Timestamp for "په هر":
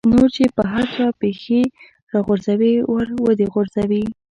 0.55-0.85